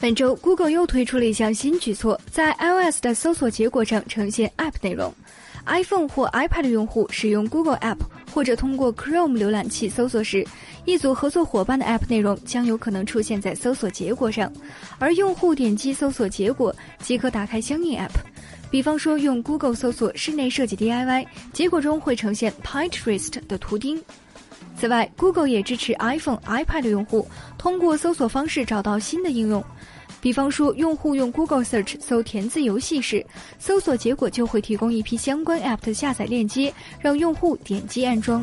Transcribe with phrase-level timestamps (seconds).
[0.00, 5.12] 本周，Google 又推出了一项新举措，在 iOS 的搜索结果上呈现 App 内容。
[5.66, 7.98] iPhone 或 iPad 用户使用 Google App
[8.32, 10.42] 或者通过 Chrome 浏览器搜索时，
[10.86, 14.50] 一组合作伙伴的 App 内容将有可能出现在搜索结果上，
[14.98, 18.08] 而用户点击搜索结果即可打开相应 App。
[18.70, 24.02] 比方说，用 Google 搜索室内设计 DIY，结果中会呈现 Pinterest 的图钉。
[24.80, 29.62] 此外，Google 也支持 iPhone、iPad 用户通过搜索方式找到新的应用。
[30.22, 33.22] 比方说，用户用 Google Search 搜填字游戏时，
[33.58, 38.42] 搜索结果就会提供一批相关 App 的下载链接，让用户点击安装。